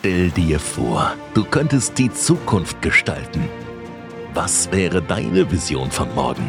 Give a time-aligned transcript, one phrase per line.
[0.00, 3.46] Stell dir vor, du könntest die Zukunft gestalten.
[4.32, 6.48] Was wäre deine Vision von morgen?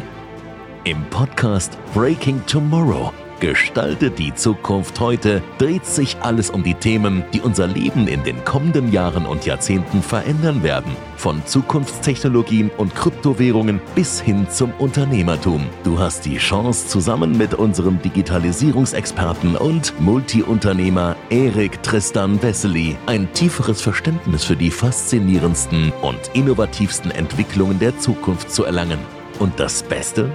[0.84, 7.40] Im Podcast Breaking Tomorrow Gestalte die Zukunft heute dreht sich alles um die Themen, die
[7.40, 10.92] unser Leben in den kommenden Jahren und Jahrzehnten verändern werden.
[11.16, 15.66] Von Zukunftstechnologien und Kryptowährungen bis hin zum Unternehmertum.
[15.82, 23.82] Du hast die Chance, zusammen mit unserem Digitalisierungsexperten und Multiunternehmer Erik Tristan Wessely ein tieferes
[23.82, 29.00] Verständnis für die faszinierendsten und innovativsten Entwicklungen der Zukunft zu erlangen.
[29.40, 30.30] Und das Beste?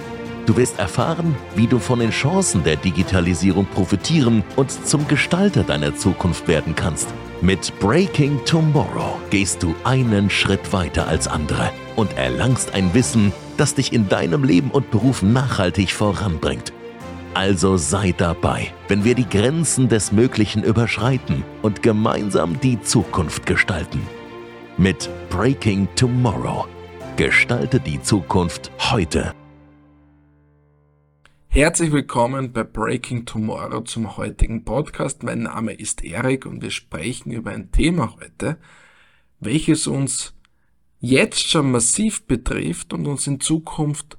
[0.48, 5.94] Du wirst erfahren, wie du von den Chancen der Digitalisierung profitieren und zum Gestalter deiner
[5.94, 7.06] Zukunft werden kannst.
[7.42, 13.74] Mit Breaking Tomorrow gehst du einen Schritt weiter als andere und erlangst ein Wissen, das
[13.74, 16.72] dich in deinem Leben und Beruf nachhaltig voranbringt.
[17.34, 24.00] Also sei dabei, wenn wir die Grenzen des Möglichen überschreiten und gemeinsam die Zukunft gestalten.
[24.78, 26.66] Mit Breaking Tomorrow.
[27.16, 29.34] Gestalte die Zukunft heute.
[31.50, 35.22] Herzlich willkommen bei Breaking Tomorrow zum heutigen Podcast.
[35.22, 38.58] Mein Name ist Erik und wir sprechen über ein Thema heute,
[39.40, 40.34] welches uns
[41.00, 44.18] jetzt schon massiv betrifft und uns in Zukunft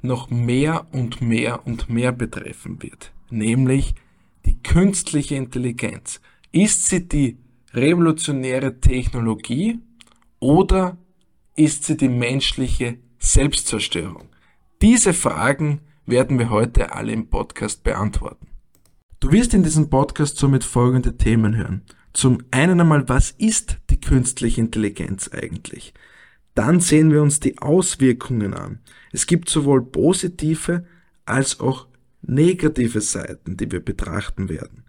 [0.00, 3.94] noch mehr und mehr und mehr betreffen wird, nämlich
[4.46, 6.22] die künstliche Intelligenz.
[6.50, 7.36] Ist sie die
[7.74, 9.78] revolutionäre Technologie
[10.40, 10.96] oder
[11.56, 14.30] ist sie die menschliche Selbstzerstörung?
[14.80, 18.48] Diese Fragen werden wir heute alle im Podcast beantworten.
[19.20, 21.82] Du wirst in diesem Podcast somit folgende Themen hören.
[22.12, 25.94] Zum einen einmal, was ist die künstliche Intelligenz eigentlich?
[26.54, 28.80] Dann sehen wir uns die Auswirkungen an.
[29.12, 30.84] Es gibt sowohl positive
[31.24, 31.86] als auch
[32.22, 34.84] negative Seiten, die wir betrachten werden.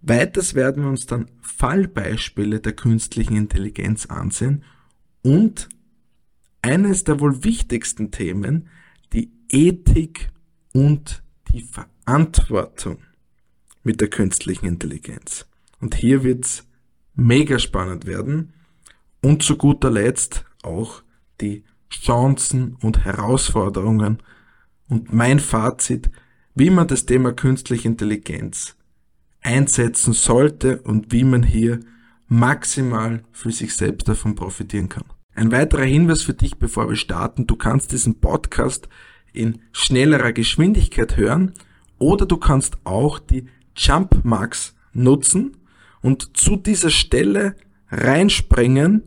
[0.00, 4.62] Weiters werden wir uns dann Fallbeispiele der künstlichen Intelligenz ansehen
[5.22, 5.68] und
[6.62, 8.68] eines der wohl wichtigsten Themen,
[9.12, 10.28] die Ethik
[10.76, 11.22] und
[11.52, 12.98] die Verantwortung
[13.82, 15.46] mit der künstlichen Intelligenz.
[15.80, 16.66] Und hier wird's
[17.14, 18.52] mega spannend werden
[19.22, 21.02] und zu guter Letzt auch
[21.40, 24.22] die Chancen und Herausforderungen
[24.86, 26.10] und mein Fazit,
[26.54, 28.76] wie man das Thema künstliche Intelligenz
[29.40, 31.80] einsetzen sollte und wie man hier
[32.28, 35.04] maximal für sich selbst davon profitieren kann.
[35.34, 38.90] Ein weiterer Hinweis für dich, bevor wir starten, du kannst diesen Podcast
[39.36, 41.52] in schnellerer Geschwindigkeit hören
[41.98, 45.56] oder du kannst auch die Jump Marks nutzen
[46.00, 47.56] und zu dieser Stelle
[47.90, 49.02] reinspringen,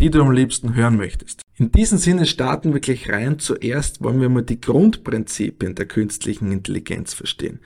[0.00, 1.42] die du am liebsten hören möchtest.
[1.56, 3.38] In diesem Sinne starten wir gleich rein.
[3.38, 7.60] Zuerst wollen wir mal die Grundprinzipien der künstlichen Intelligenz verstehen.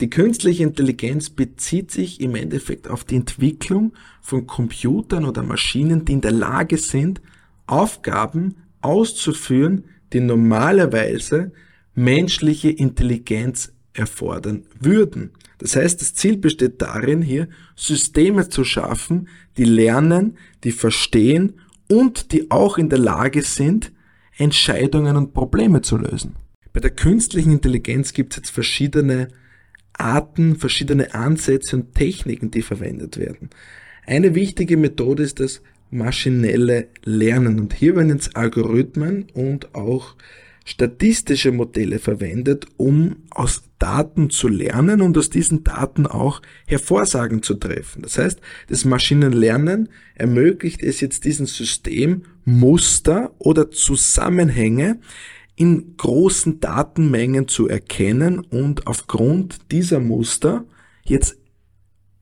[0.00, 6.14] Die künstliche Intelligenz bezieht sich im Endeffekt auf die Entwicklung von Computern oder Maschinen, die
[6.14, 7.20] in der Lage sind,
[7.66, 11.52] Aufgaben auszuführen, die normalerweise
[11.94, 15.30] menschliche Intelligenz erfordern würden.
[15.58, 21.54] Das heißt, das Ziel besteht darin, hier Systeme zu schaffen, die lernen, die verstehen
[21.88, 23.92] und die auch in der Lage sind,
[24.36, 26.34] Entscheidungen und Probleme zu lösen.
[26.72, 29.28] Bei der künstlichen Intelligenz gibt es jetzt verschiedene
[29.92, 33.50] Arten, verschiedene Ansätze und Techniken, die verwendet werden.
[34.06, 37.60] Eine wichtige Methode ist das maschinelle Lernen.
[37.60, 40.16] Und hier werden jetzt Algorithmen und auch
[40.64, 47.54] statistische Modelle verwendet, um aus Daten zu lernen und aus diesen Daten auch Hervorsagen zu
[47.54, 48.02] treffen.
[48.02, 55.00] Das heißt, das Maschinenlernen ermöglicht es jetzt diesem System Muster oder Zusammenhänge
[55.56, 60.64] in großen Datenmengen zu erkennen und aufgrund dieser Muster
[61.04, 61.36] jetzt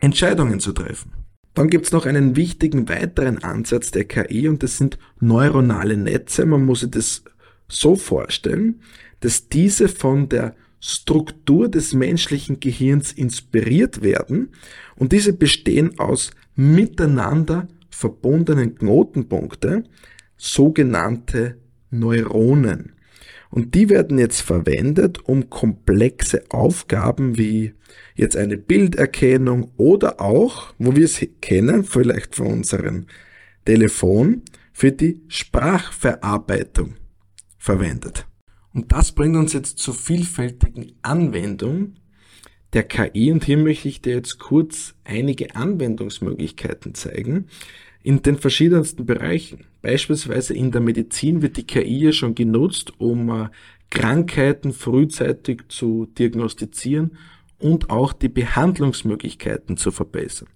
[0.00, 1.21] Entscheidungen zu treffen.
[1.54, 6.46] Dann gibt's noch einen wichtigen weiteren Ansatz der KI und das sind neuronale Netze.
[6.46, 7.24] Man muss sich das
[7.68, 8.80] so vorstellen,
[9.20, 14.50] dass diese von der Struktur des menschlichen Gehirns inspiriert werden
[14.96, 19.84] und diese bestehen aus miteinander verbundenen Knotenpunkte,
[20.36, 21.58] sogenannte
[21.90, 22.94] Neuronen.
[23.52, 27.74] Und die werden jetzt verwendet, um komplexe Aufgaben wie
[28.14, 33.06] jetzt eine Bilderkennung oder auch, wo wir es kennen, vielleicht von unserem
[33.66, 34.40] Telefon,
[34.72, 36.94] für die Sprachverarbeitung
[37.58, 38.26] verwendet.
[38.72, 41.96] Und das bringt uns jetzt zur vielfältigen Anwendung
[42.72, 47.48] der KI und hier möchte ich dir jetzt kurz einige Anwendungsmöglichkeiten zeigen
[48.02, 49.64] in den verschiedensten Bereichen.
[49.80, 53.48] Beispielsweise in der Medizin wird die KI ja schon genutzt, um äh,
[53.90, 57.16] Krankheiten frühzeitig zu diagnostizieren
[57.58, 60.48] und auch die Behandlungsmöglichkeiten zu verbessern.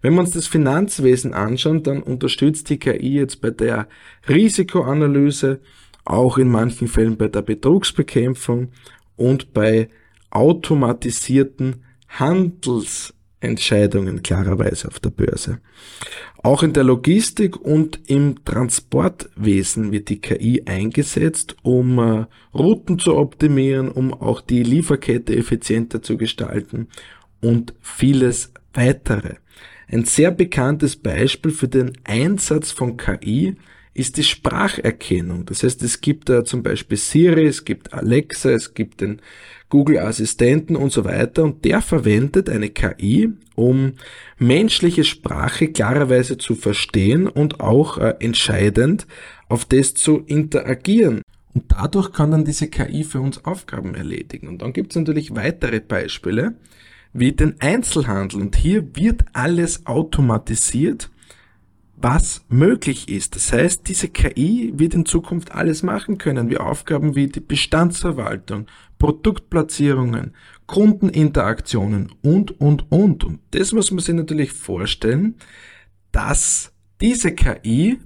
[0.00, 3.88] Wenn wir uns das Finanzwesen anschauen, dann unterstützt die KI jetzt bei der
[4.28, 5.60] Risikoanalyse,
[6.04, 8.68] auch in manchen Fällen bei der Betrugsbekämpfung
[9.16, 9.88] und bei
[10.30, 11.84] automatisierten
[13.44, 15.60] Handelsentscheidungen klarerweise auf der Börse.
[16.42, 23.16] Auch in der Logistik und im Transportwesen wird die KI eingesetzt, um äh, Routen zu
[23.16, 26.88] optimieren, um auch die Lieferkette effizienter zu gestalten
[27.40, 29.36] und vieles weitere.
[29.88, 33.56] Ein sehr bekanntes Beispiel für den Einsatz von KI
[33.94, 35.46] ist die Spracherkennung.
[35.46, 39.22] Das heißt, es gibt da zum Beispiel Siri, es gibt Alexa, es gibt den
[39.74, 43.94] Google Assistenten und so weiter und der verwendet eine KI, um
[44.38, 49.08] menschliche Sprache klarerweise zu verstehen und auch äh, entscheidend
[49.48, 51.22] auf das zu interagieren.
[51.54, 54.46] Und dadurch kann dann diese KI für uns Aufgaben erledigen.
[54.46, 56.54] Und dann gibt es natürlich weitere Beispiele,
[57.12, 58.42] wie den Einzelhandel.
[58.42, 61.10] Und hier wird alles automatisiert
[61.96, 63.36] was möglich ist.
[63.36, 68.66] Das heißt, diese KI wird in Zukunft alles machen können, wie Aufgaben wie die Bestandsverwaltung,
[68.98, 70.34] Produktplatzierungen,
[70.66, 73.24] Kundeninteraktionen und, und, und.
[73.24, 75.36] Und das muss man sich natürlich vorstellen,
[76.12, 77.98] dass diese KI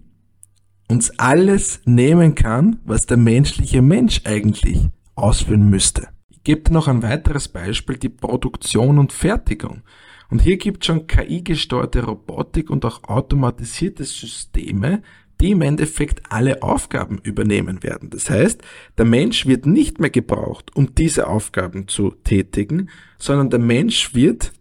[0.88, 6.08] uns alles nehmen kann, was der menschliche Mensch eigentlich ausführen müsste.
[6.30, 9.82] Ich gebe noch ein weiteres Beispiel, die Produktion und Fertigung.
[10.30, 15.02] Und hier gibt es schon KI-gesteuerte Robotik und auch automatisierte Systeme,
[15.40, 18.10] die im Endeffekt alle Aufgaben übernehmen werden.
[18.10, 18.60] Das heißt,
[18.98, 24.52] der Mensch wird nicht mehr gebraucht, um diese Aufgaben zu tätigen, sondern der Mensch wird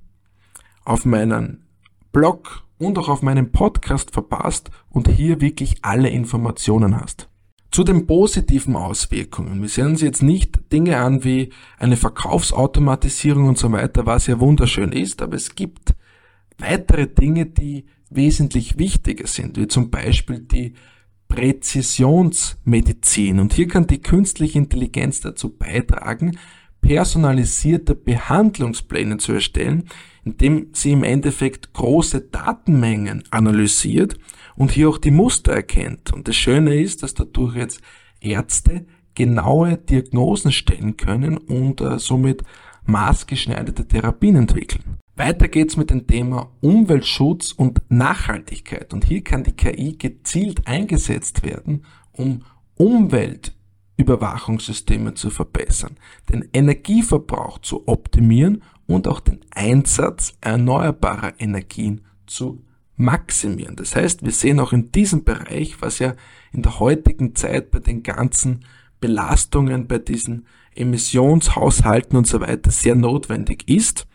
[0.86, 1.66] auf meinen
[2.13, 7.28] Blog und auch auf meinem Podcast verpasst und hier wirklich alle Informationen hast.
[7.71, 9.62] Zu den positiven Auswirkungen.
[9.62, 14.39] Wir sehen uns jetzt nicht Dinge an wie eine Verkaufsautomatisierung und so weiter, was ja
[14.39, 15.94] wunderschön ist, aber es gibt
[16.57, 20.73] weitere Dinge, die wesentlich wichtiger sind, wie zum Beispiel die
[21.27, 23.39] Präzisionsmedizin.
[23.39, 26.38] Und hier kann die künstliche Intelligenz dazu beitragen,
[26.81, 29.89] personalisierte Behandlungspläne zu erstellen,
[30.23, 34.18] indem sie im Endeffekt große Datenmengen analysiert
[34.56, 36.12] und hier auch die Muster erkennt.
[36.13, 37.80] Und das Schöne ist, dass dadurch jetzt
[38.22, 42.42] Ärzte genaue Diagnosen stellen können und äh, somit
[42.86, 44.98] maßgeschneiderte Therapien entwickeln.
[45.16, 48.94] Weiter geht's mit dem Thema Umweltschutz und Nachhaltigkeit.
[48.94, 52.42] Und hier kann die KI gezielt eingesetzt werden, um
[52.76, 55.95] Umweltüberwachungssysteme zu verbessern,
[56.30, 62.66] den Energieverbrauch zu optimieren und auch den Einsatz erneuerbarer Energien zu
[62.97, 63.75] maximieren.
[63.75, 66.16] Das heißt, wir sehen auch in diesem Bereich, was ja
[66.52, 68.66] in der heutigen Zeit bei den ganzen
[68.99, 74.07] Belastungen, bei diesen Emissionshaushalten und so weiter sehr notwendig ist,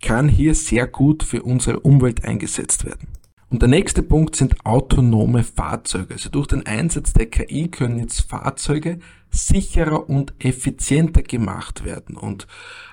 [0.00, 3.08] kann hier sehr gut für unsere Umwelt eingesetzt werden.
[3.50, 6.14] Und der nächste Punkt sind autonome Fahrzeuge.
[6.14, 8.98] Also durch den Einsatz der KI können jetzt Fahrzeuge
[9.30, 12.16] sicherer und effizienter gemacht werden.
[12.16, 12.46] Und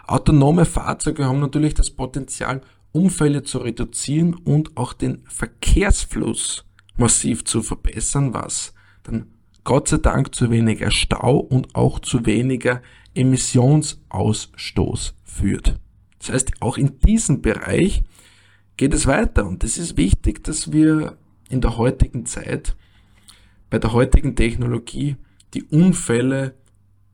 [0.08, 2.62] autonome Fahrzeuge haben natürlich das Potenzial,
[2.96, 8.74] Unfälle zu reduzieren und auch den Verkehrsfluss massiv zu verbessern, was
[9.04, 9.28] dann
[9.66, 12.82] Gott sei Dank zu weniger Stau und auch zu weniger
[13.14, 15.78] Emissionsausstoß führt.
[16.20, 18.04] Das heißt, auch in diesem Bereich
[18.78, 21.18] geht es weiter und es ist wichtig, dass wir
[21.50, 22.78] in der heutigen Zeit,
[23.70, 25.18] bei der heutigen Technologie,
[25.54, 26.56] die Unfälle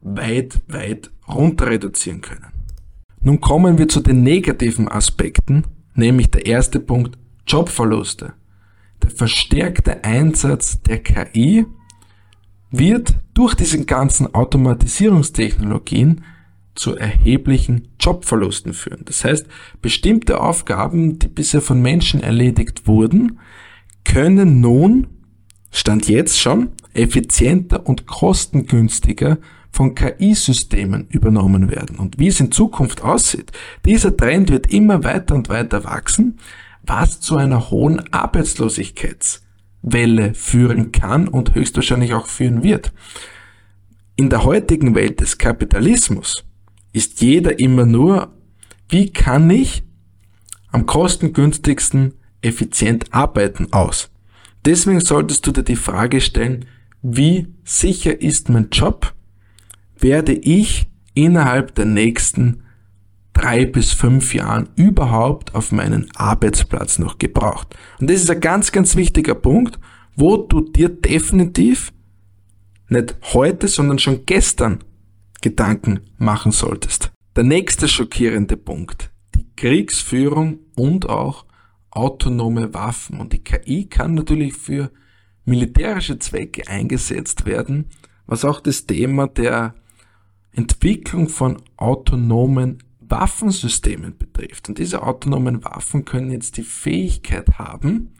[0.02, 2.61] weit, weit runter reduzieren können.
[3.24, 8.34] Nun kommen wir zu den negativen Aspekten, nämlich der erste Punkt Jobverluste.
[9.04, 11.66] Der verstärkte Einsatz der KI
[12.72, 16.24] wird durch diesen ganzen Automatisierungstechnologien
[16.74, 19.04] zu erheblichen Jobverlusten führen.
[19.06, 19.46] Das heißt,
[19.82, 23.40] bestimmte Aufgaben, die bisher von Menschen erledigt wurden,
[24.04, 25.08] können nun,
[25.72, 29.40] stand jetzt schon, effizienter und kostengünstiger
[29.72, 31.98] von KI-Systemen übernommen werden.
[31.98, 33.52] Und wie es in Zukunft aussieht,
[33.86, 36.38] dieser Trend wird immer weiter und weiter wachsen,
[36.84, 42.92] was zu einer hohen Arbeitslosigkeitswelle führen kann und höchstwahrscheinlich auch führen wird.
[44.18, 46.44] In der heutigen Welt des Kapitalismus
[46.92, 48.34] ist jeder immer nur,
[48.90, 49.84] wie kann ich
[50.72, 54.11] am kostengünstigsten effizient arbeiten aus.
[54.66, 56.66] Deswegen solltest du dir die Frage stellen,
[57.02, 59.14] wie sicher ist mein Job?
[59.98, 62.64] Werde ich innerhalb der nächsten
[63.34, 67.76] drei bis fünf Jahren überhaupt auf meinen Arbeitsplatz noch gebraucht?
[68.00, 69.80] Und das ist ein ganz, ganz wichtiger Punkt,
[70.16, 71.92] wo du dir definitiv
[72.88, 74.84] nicht heute, sondern schon gestern
[75.42, 77.12] Gedanken machen solltest.
[77.36, 79.12] Der nächste schockierende Punkt.
[79.34, 81.46] Die Kriegsführung und auch
[81.92, 83.20] autonome Waffen.
[83.20, 84.92] Und die KI kann natürlich für
[85.46, 87.90] militärische Zwecke eingesetzt werden,
[88.26, 89.76] was auch das Thema der
[90.54, 94.70] Entwicklung von autonomen Waffensystemen betrifft.
[94.70, 98.14] Und diese autonomen Waffen können jetzt die Fähigkeit haben,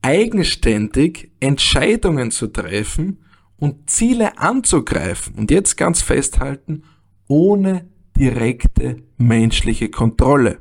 [0.00, 3.18] eigenständig Entscheidungen zu treffen
[3.56, 5.34] und Ziele anzugreifen.
[5.34, 6.84] Und jetzt ganz festhalten,
[7.28, 10.58] ohne direkte menschliche Kontrolle.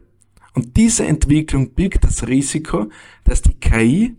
[0.54, 2.90] Und diese Entwicklung birgt das Risiko,
[3.24, 4.18] dass die KI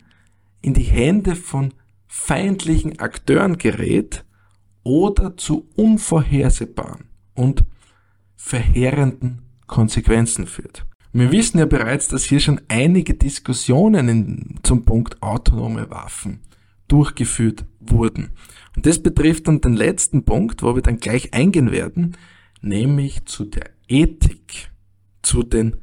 [0.63, 1.75] in die Hände von
[2.07, 4.25] feindlichen Akteuren gerät
[4.83, 7.65] oder zu unvorhersehbaren und
[8.37, 10.87] verheerenden Konsequenzen führt.
[11.13, 16.41] Wir wissen ja bereits, dass hier schon einige Diskussionen in, zum Punkt autonome Waffen
[16.89, 18.31] durchgeführt wurden.
[18.75, 22.17] Und das betrifft dann den letzten Punkt, wo wir dann gleich eingehen werden,
[22.63, 24.71] nämlich zu der Ethik,
[25.21, 25.82] zu den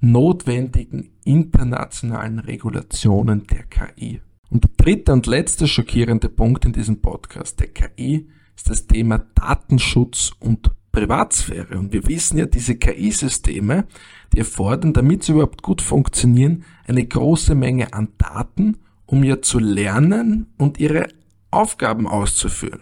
[0.00, 4.20] notwendigen internationalen Regulationen der KI.
[4.50, 9.18] Und der dritte und letzte schockierende Punkt in diesem Podcast der KI ist das Thema
[9.34, 11.78] Datenschutz und Privatsphäre.
[11.78, 13.86] Und wir wissen ja, diese KI-Systeme,
[14.32, 19.58] die erfordern, damit sie überhaupt gut funktionieren, eine große Menge an Daten, um ja zu
[19.58, 21.08] lernen und ihre
[21.50, 22.80] Aufgaben auszuführen.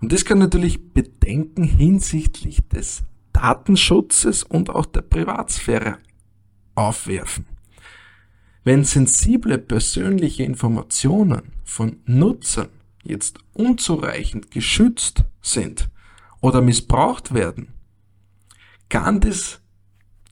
[0.00, 5.98] Und das kann natürlich Bedenken hinsichtlich des Datenschutzes und auch der Privatsphäre
[6.74, 7.46] aufwerfen.
[8.64, 12.68] Wenn sensible persönliche Informationen von Nutzern
[13.02, 15.90] jetzt unzureichend geschützt sind
[16.40, 17.68] oder missbraucht werden,
[18.88, 19.60] kann das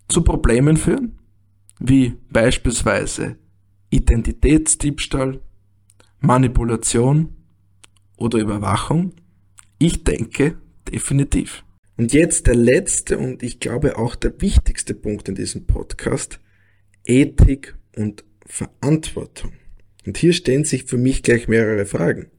[0.09, 1.19] zu Problemen führen,
[1.81, 3.39] wie beispielsweise
[3.91, 5.41] Identitätsdiebstahl,
[6.21, 7.35] Manipulation
[8.17, 9.15] oder Überwachung?
[9.79, 11.65] Ich denke definitiv.
[12.01, 16.41] Und jetzt der letzte und ich glaube auch der wichtigste Punkt in diesem Podcast,
[17.05, 19.53] Ethik und Verantwortung.
[20.07, 22.31] Und hier stellen sich für mich gleich mehrere Fragen.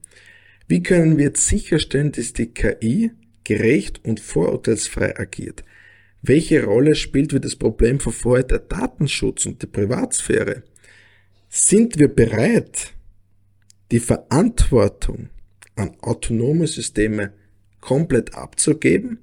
[0.68, 3.12] Wie können wir jetzt sicherstellen, dass die KI
[3.44, 5.64] gerecht und vorurteilsfrei agiert?
[6.24, 10.64] Welche Rolle spielt für das Problem von vorher der Datenschutz und die Privatsphäre?
[11.50, 12.94] Sind wir bereit,
[13.92, 15.30] die Verantwortung
[15.76, 17.34] an autonome Systeme
[17.80, 19.20] komplett abzugeben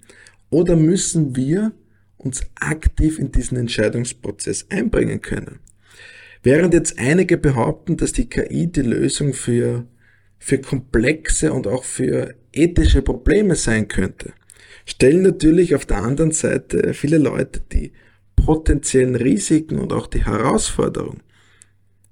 [0.51, 1.73] oder müssen wir
[2.17, 5.61] uns aktiv in diesen Entscheidungsprozess einbringen können?
[6.43, 9.87] Während jetzt einige behaupten, dass die KI die Lösung für,
[10.39, 14.33] für komplexe und auch für ethische Probleme sein könnte,
[14.87, 17.93] stellen natürlich auf der anderen Seite viele Leute die
[18.37, 21.23] potenziellen Risiken und auch die Herausforderungen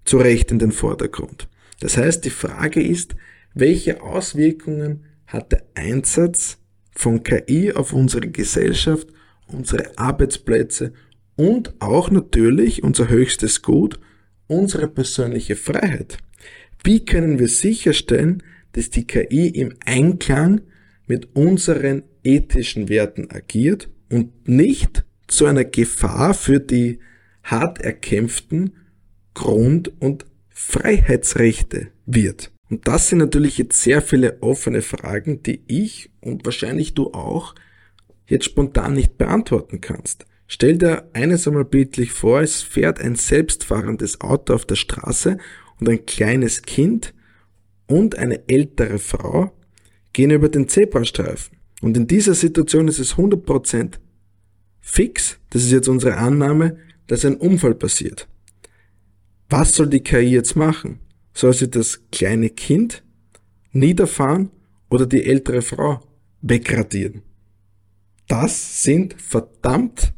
[0.05, 1.49] zu Recht in den Vordergrund.
[1.81, 3.17] Das heißt, die Frage ist,
[3.55, 6.59] welche Auswirkungen hat der Einsatz
[6.97, 9.09] von KI auf unsere Gesellschaft,
[9.47, 10.93] unsere Arbeitsplätze
[11.37, 14.01] und auch natürlich unser höchstes Gut,
[14.47, 16.19] unsere persönliche Freiheit.
[16.83, 20.63] Wie können wir sicherstellen, dass die KI im Einklang
[21.07, 26.99] mit unseren ethischen Werten agiert und nicht zu einer Gefahr für die
[27.43, 28.73] hart erkämpften
[29.35, 32.53] Grund- und Freiheitsrechte wird?
[32.69, 37.55] Und das sind natürlich jetzt sehr viele offene Fragen, die ich und wahrscheinlich du auch
[38.27, 40.27] jetzt spontan nicht beantworten kannst.
[40.49, 45.39] Stell dir eines einmal bildlich vor, es fährt ein selbstfahrendes Auto auf der Straße
[45.81, 47.15] und ein kleines Kind
[47.87, 49.53] und eine ältere Frau
[50.13, 51.57] gehen über den Zebrastreifen.
[51.83, 53.99] Und in dieser Situation ist es 100%
[54.81, 58.29] fix, das ist jetzt unsere Annahme, dass ein Unfall passiert.
[59.49, 61.01] Was soll die KI jetzt machen?
[61.37, 63.05] Soll sie das kleine Kind
[63.71, 64.51] niederfahren
[64.89, 66.01] oder die ältere Frau
[66.41, 67.21] wegradieren?
[68.27, 70.15] Das sind verdammt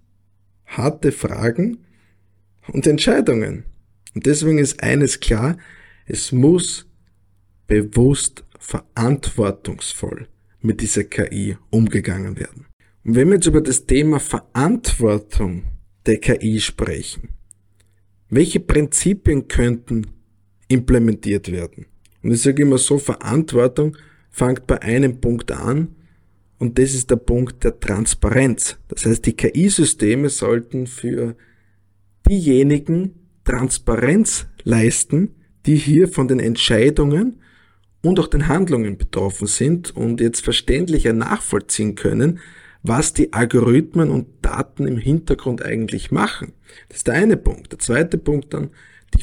[0.65, 1.79] harte Fragen
[2.73, 3.65] und Entscheidungen.
[4.15, 5.59] Und deswegen ist eines klar,
[6.07, 6.87] es muss
[7.67, 10.29] bewusst verantwortungsvoll
[10.61, 12.67] mit dieser KI umgegangen werden.
[13.03, 15.65] Und wenn wir jetzt über das Thema Verantwortung
[16.07, 17.31] der KI sprechen,
[18.29, 20.07] welche Prinzipien könnten
[20.69, 21.87] implementiert werden?
[22.23, 23.97] Und ich sage immer so, Verantwortung
[24.31, 25.97] fängt bei einem Punkt an
[26.59, 28.77] und das ist der Punkt der Transparenz.
[28.89, 31.37] Das heißt, die KI-Systeme sollten für
[32.29, 35.35] diejenigen Transparenz leisten,
[35.67, 37.41] die hier von den Entscheidungen
[38.03, 42.41] und auch den Handlungen betroffen sind und jetzt verständlicher nachvollziehen können,
[42.83, 46.53] was die Algorithmen und Daten im Hintergrund eigentlich machen.
[46.89, 47.73] Das ist der eine Punkt.
[47.73, 48.71] Der zweite Punkt dann
[49.17, 49.23] die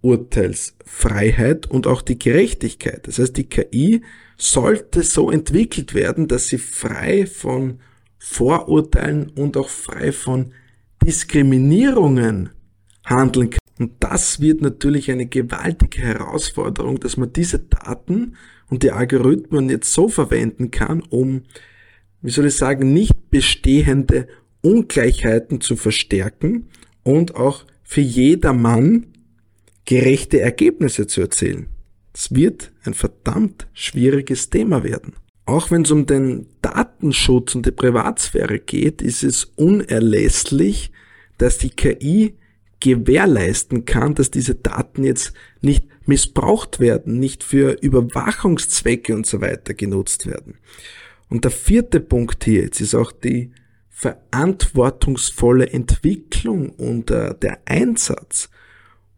[0.00, 3.06] Vorurteilsfreiheit und auch die Gerechtigkeit.
[3.06, 4.02] Das heißt, die KI
[4.36, 7.80] sollte so entwickelt werden, dass sie frei von
[8.18, 10.52] Vorurteilen und auch frei von
[11.04, 12.50] Diskriminierungen
[13.04, 13.58] handeln kann.
[13.78, 18.36] Und das wird natürlich eine gewaltige Herausforderung, dass man diese Daten
[18.68, 21.42] und die Algorithmen jetzt so verwenden kann, um,
[22.20, 24.26] wie soll ich sagen, nicht bestehende
[24.62, 26.68] Ungleichheiten zu verstärken
[27.04, 29.06] und auch für jedermann
[29.88, 31.70] gerechte Ergebnisse zu erzielen.
[32.12, 35.14] Es wird ein verdammt schwieriges Thema werden.
[35.46, 40.92] Auch wenn es um den Datenschutz und die Privatsphäre geht, ist es unerlässlich,
[41.38, 42.34] dass die KI
[42.80, 49.72] gewährleisten kann, dass diese Daten jetzt nicht missbraucht werden, nicht für Überwachungszwecke und so weiter
[49.72, 50.58] genutzt werden.
[51.30, 53.52] Und der vierte Punkt hier jetzt ist auch die
[53.88, 58.50] verantwortungsvolle Entwicklung und äh, der Einsatz.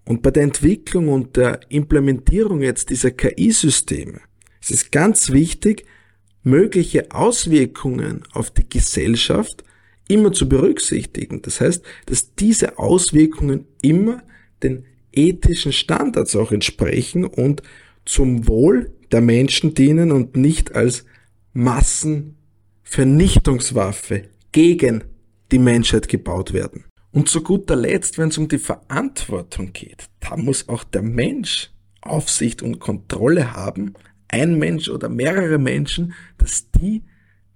[0.04, 4.20] Und bei der Entwicklung und der Implementierung jetzt dieser KI-Systeme
[4.60, 5.84] ist es ganz wichtig,
[6.42, 9.64] mögliche Auswirkungen auf die Gesellschaft
[10.08, 11.42] immer zu berücksichtigen.
[11.42, 14.22] Das heißt, dass diese Auswirkungen immer
[14.62, 17.62] den ethischen Standards auch entsprechen und
[18.04, 21.04] zum Wohl der Menschen dienen und nicht als
[21.52, 24.22] Massenvernichtungswaffe
[24.52, 25.04] gegen
[25.52, 26.84] die Menschheit gebaut werden.
[27.12, 31.70] Und zu guter Letzt, wenn es um die Verantwortung geht, da muss auch der Mensch
[32.02, 33.94] Aufsicht und Kontrolle haben,
[34.28, 37.02] ein Mensch oder mehrere Menschen, dass die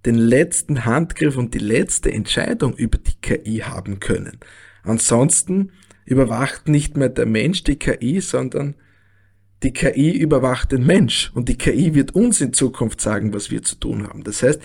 [0.05, 4.39] den letzten Handgriff und die letzte Entscheidung über die KI haben können.
[4.83, 5.73] Ansonsten
[6.05, 8.75] überwacht nicht mehr der Mensch die KI, sondern
[9.63, 13.63] die KI überwacht den Mensch und die KI wird uns in Zukunft sagen, was wir
[13.63, 14.25] zu tun haben.
[14.25, 14.61] Das heißt,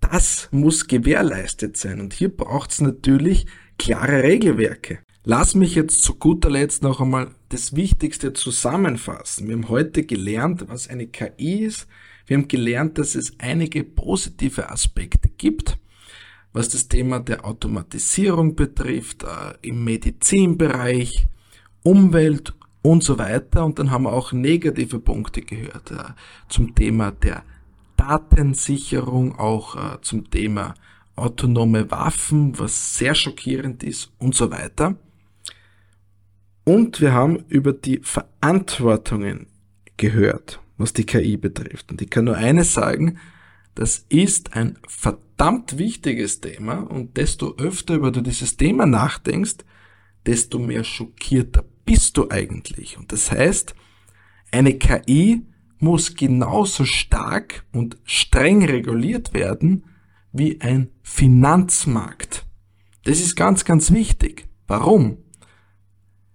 [0.00, 3.46] das muss gewährleistet sein und hier braucht es natürlich
[3.78, 5.00] klare Regelwerke.
[5.24, 9.48] Lass mich jetzt zu guter Letzt noch einmal das Wichtigste zusammenfassen.
[9.48, 11.86] Wir haben heute gelernt, was eine KI ist,
[12.26, 15.78] wir haben gelernt, dass es einige positive Aspekte gibt,
[16.52, 21.26] was das Thema der Automatisierung betrifft, äh, im Medizinbereich,
[21.82, 23.64] Umwelt und so weiter.
[23.64, 26.12] Und dann haben wir auch negative Punkte gehört äh,
[26.48, 27.42] zum Thema der
[27.96, 30.74] Datensicherung, auch äh, zum Thema
[31.16, 34.96] autonome Waffen, was sehr schockierend ist und so weiter.
[36.64, 39.46] Und wir haben über die Verantwortungen
[39.96, 41.90] gehört was die KI betrifft.
[41.90, 43.18] Und ich kann nur eines sagen,
[43.74, 49.56] das ist ein verdammt wichtiges Thema und desto öfter über du dieses Thema nachdenkst,
[50.26, 52.96] desto mehr schockierter bist du eigentlich.
[52.96, 53.74] Und das heißt,
[54.52, 55.42] eine KI
[55.78, 59.84] muss genauso stark und streng reguliert werden
[60.34, 62.44] wie ein Finanzmarkt.
[63.04, 64.48] Das ist ganz, ganz wichtig.
[64.66, 65.18] Warum?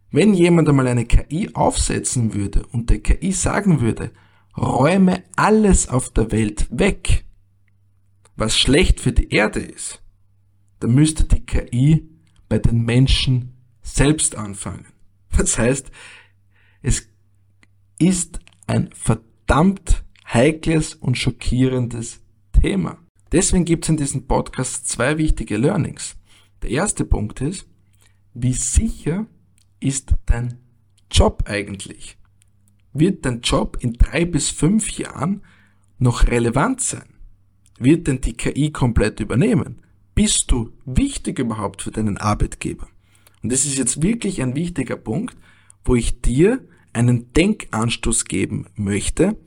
[0.09, 4.11] Wenn jemand einmal eine KI aufsetzen würde und der KI sagen würde,
[4.57, 7.25] räume alles auf der Welt weg,
[8.35, 10.01] was schlecht für die Erde ist,
[10.79, 12.09] dann müsste die KI
[12.47, 14.87] bei den Menschen selbst anfangen.
[15.37, 15.91] Das heißt,
[16.81, 17.07] es
[17.97, 22.97] ist ein verdammt heikles und schockierendes Thema.
[23.31, 26.15] Deswegen gibt es in diesem Podcast zwei wichtige Learnings.
[26.61, 27.67] Der erste Punkt ist,
[28.33, 29.27] wie sicher
[29.79, 30.57] ist dein
[31.11, 32.17] Job eigentlich?
[32.93, 35.43] Wird dein Job in drei bis fünf Jahren
[35.99, 37.07] noch relevant sein?
[37.77, 39.81] Wird denn die KI komplett übernehmen?
[40.15, 42.87] Bist du wichtig überhaupt für deinen Arbeitgeber?
[43.41, 45.37] Und das ist jetzt wirklich ein wichtiger Punkt,
[45.85, 49.37] wo ich dir einen Denkanstoß geben möchte,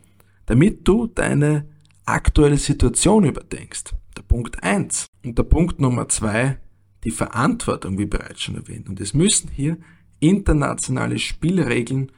[0.47, 1.67] damit du deine
[2.05, 3.95] aktuelle Situation überdenkst.
[4.17, 6.59] Der Punkt eins Und der Punkt Nummer zwei
[7.05, 8.89] die Verantwortung, wie bereits schon erwähnt.
[8.89, 9.79] Und es müssen hier
[10.21, 12.13] internationale Spielregeln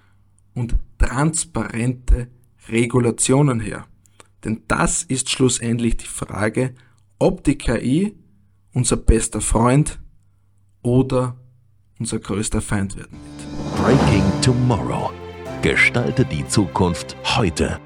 [0.54, 2.28] und transparente
[2.68, 3.86] Regulationen her.
[4.44, 6.74] Denn das ist schlussendlich die Frage,
[7.18, 8.14] ob die KI
[8.72, 10.00] unser bester Freund
[10.82, 11.36] oder
[11.98, 13.76] unser größter Feind werden wird.
[13.76, 15.10] Breaking Tomorrow.
[15.62, 17.80] Gestalte die Zukunft heute.